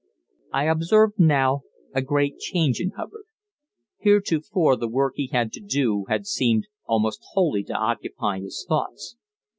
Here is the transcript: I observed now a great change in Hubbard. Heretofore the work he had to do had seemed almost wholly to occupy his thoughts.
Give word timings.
I 0.51 0.63
observed 0.63 1.19
now 1.19 1.61
a 1.93 2.01
great 2.01 2.39
change 2.39 2.79
in 2.79 2.89
Hubbard. 2.97 3.25
Heretofore 3.99 4.75
the 4.75 4.87
work 4.87 5.13
he 5.15 5.27
had 5.27 5.51
to 5.51 5.59
do 5.61 6.05
had 6.09 6.25
seemed 6.25 6.65
almost 6.87 7.19
wholly 7.33 7.63
to 7.65 7.73
occupy 7.79 8.39
his 8.39 8.65
thoughts. 8.67 9.15